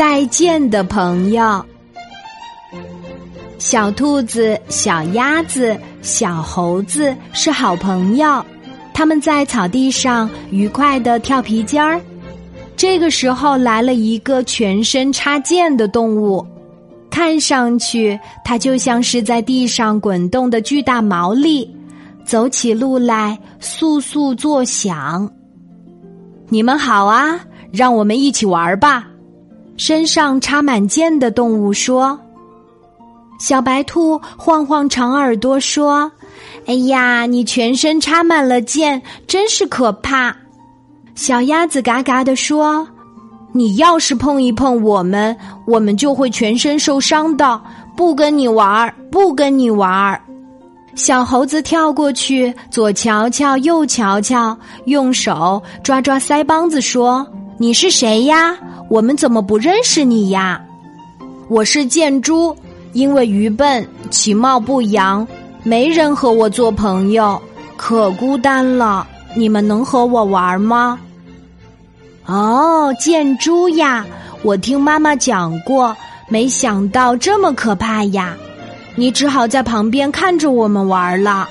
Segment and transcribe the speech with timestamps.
[0.00, 1.62] 带剑的朋友。
[3.58, 8.42] 小兔子、小鸭子、小猴子是好朋友，
[8.94, 12.00] 他们在草地上愉快的跳皮筋儿。
[12.78, 16.42] 这个时候来了一个全身插剑的动物，
[17.10, 21.70] 看上去它就像是在地上滚动的巨大毛利，
[22.24, 25.30] 走起路来簌簌作响。
[26.48, 27.38] 你们好啊，
[27.70, 29.06] 让我们一起玩吧！
[29.80, 32.20] 身上插满剑的动物说。
[33.38, 36.12] 小白兔晃晃长耳朵说
[36.68, 40.36] ：“哎呀，你全身插满了剑，真是可怕。”
[41.16, 42.86] 小鸭子嘎嘎的说
[43.54, 45.34] ：“你要是碰一碰我们，
[45.66, 47.58] 我们就会全身受伤的。
[47.96, 50.20] 不跟你玩儿，不跟你玩儿。”
[50.94, 54.54] 小猴子跳过去，左瞧瞧，右瞧瞧，
[54.84, 57.26] 用手抓抓腮帮子说
[57.62, 58.56] ：“你是谁呀？
[58.88, 60.58] 我们怎么不认识你呀？”
[61.46, 62.56] 我是箭猪，
[62.94, 65.28] 因为愚笨，其貌不扬，
[65.62, 67.38] 没人和我做朋友，
[67.76, 69.06] 可孤单了。
[69.34, 70.98] 你们能和我玩吗？
[72.24, 74.06] 哦，箭猪呀！
[74.42, 75.94] 我听妈妈讲过，
[76.28, 78.34] 没想到这么可怕呀！
[78.96, 81.46] 你只好在旁边看着我们玩了。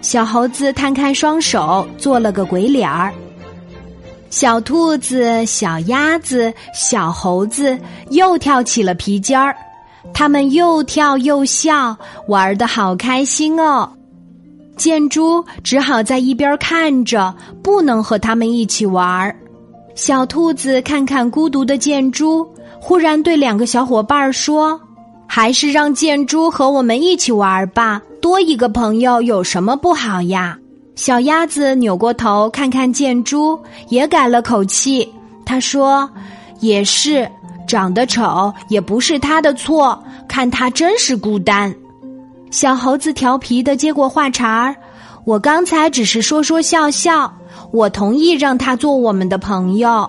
[0.00, 3.12] 小猴子摊开双手，做了个鬼脸儿。
[4.32, 9.54] 小兔子、小鸭子、小猴子又跳起了皮筋儿，
[10.14, 11.94] 他们又跳又笑，
[12.28, 13.86] 玩的好开心哦。
[14.74, 19.36] 箭猪只好在一边看着，不能和他们一起玩儿。
[19.94, 22.48] 小兔子看看孤独的箭猪，
[22.80, 24.80] 忽然对两个小伙伴说
[25.28, 30.58] ：“还是让箭猪和我们一起玩吧，多一个朋友有什么不好呀？”
[30.94, 35.08] 小鸭子扭过头看看箭猪，也改了口气。
[35.44, 36.08] 他说
[36.60, 37.28] ：“也是，
[37.66, 41.74] 长得丑也不是他的错，看他真是孤单。”
[42.50, 44.76] 小猴子调皮的接过话茬儿
[45.24, 47.32] ：“我刚才只是说说笑笑。”
[47.70, 50.08] 我同意让他做我们的朋友。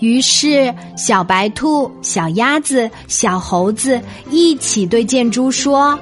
[0.00, 3.98] 于是，小白兔、小鸭子、小猴子
[4.30, 5.98] 一起对箭猪说：“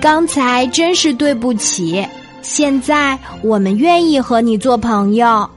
[0.00, 2.06] 刚才真是对不起，
[2.42, 5.48] 现在我们愿意和你做朋友。”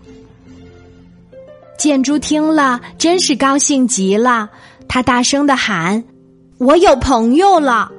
[1.78, 4.50] 箭猪听了，真是高兴极了，
[4.88, 6.02] 他大声的喊
[6.58, 7.92] ：“我有朋友了！”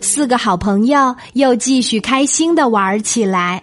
[0.00, 3.60] 四个好朋友又继续开心的玩起来。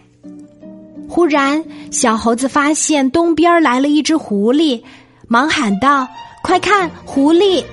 [1.08, 4.84] 忽然，小猴子发现东边来了一只狐狸，
[5.30, 6.06] 忙喊道
[6.44, 7.64] ：“快看，狐狸！”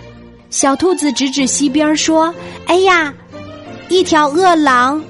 [0.51, 2.33] 小兔子指指西边说
[2.69, 3.13] ：“哎呀，
[3.89, 5.03] 一条饿狼！”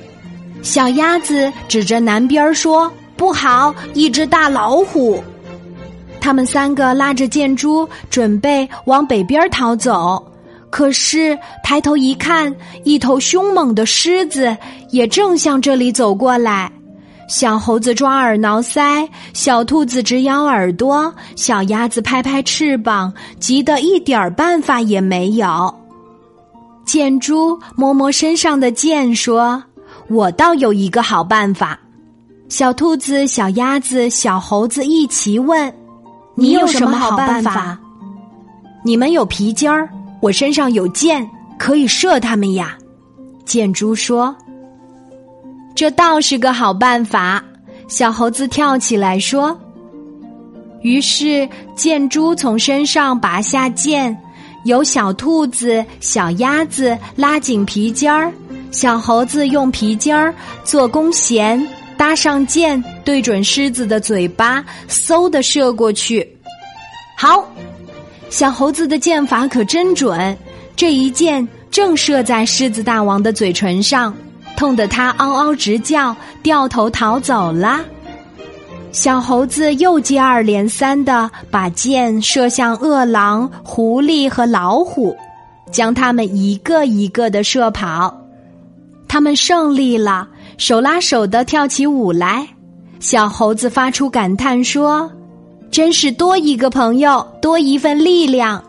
[0.63, 5.23] 小鸭子指着南边说：“不好，一只大老虎！”
[6.21, 10.25] 他们三个拉着箭猪，准备往北边逃走。
[10.71, 14.57] 可是抬头一看，一头凶猛的狮子
[14.91, 16.71] 也正向这里走过来。
[17.29, 25.75] 小猴子抓耳挠腮，小兔子直咬耳朵，小鸭子拍拍翅膀，急得一点办法也没有。
[26.85, 29.63] 箭猪摸摸身上的箭，说
[30.09, 31.79] ：“我倒有一个好办法。”
[32.49, 35.73] 小兔子、小鸭子、小猴子一齐问
[36.37, 37.79] ：“你有什么好办法？”
[38.85, 39.89] 你们有皮筋儿，
[40.21, 41.27] 我身上有箭，
[41.59, 42.77] 可以射他们呀。
[43.45, 44.35] 箭猪说。
[45.75, 47.43] 这倒是个好办法，
[47.89, 49.59] 小猴子跳起来说。
[50.83, 54.15] 于是箭猪从身上拔下剑，
[54.65, 58.31] 由小兔子、小鸭子拉紧皮筋儿，
[58.73, 60.35] 小猴子用皮筋儿
[60.65, 61.65] 做弓弦，
[61.97, 66.27] 搭上箭，对准狮子的嘴巴，嗖的射过去。
[67.17, 67.47] 好，
[68.31, 70.37] 小猴子的箭法可真准，
[70.75, 74.13] 这一箭正射在狮子大王的嘴唇上。
[74.57, 77.81] 痛得他嗷嗷直叫，掉头逃走了。
[78.91, 85.17] 小猴子又接二连三的把箭射向饿狼、狐狸和老虎，
[85.71, 88.22] 将他们一个一个的射跑。
[89.13, 90.27] 他们胜利了，
[90.57, 92.49] 手拉手的跳起舞来。
[92.99, 95.13] 小猴子发出感叹说
[95.71, 98.65] ：“真是多一个朋友，多一份力量。”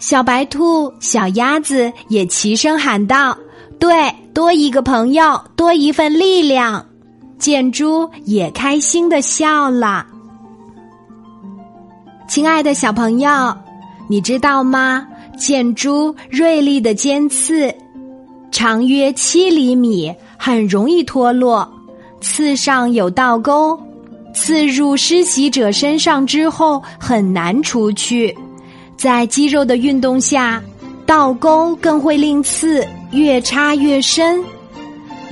[0.00, 3.38] 小白兔、小鸭子也齐声喊道。
[3.78, 6.84] 对，多一个朋友，多一份力量。
[7.38, 10.04] 箭猪也开心的笑了。
[12.26, 13.56] 亲爱的小朋友，
[14.08, 15.06] 你知道吗？
[15.38, 17.72] 箭猪锐利的尖刺，
[18.58, 21.72] 长约七厘米，很容易脱落。
[22.20, 23.80] 刺上有倒钩，
[24.34, 28.36] 刺入施袭者身上之后很难除去。
[28.96, 30.60] 在肌肉的运动下，
[31.06, 34.42] 倒钩更会令刺越插越深。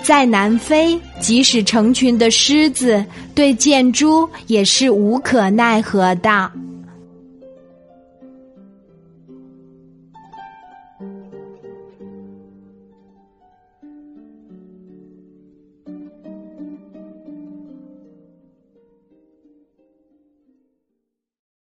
[0.04, 6.48] 在南非，即使成群的狮子对箭猪也是无可奈何的。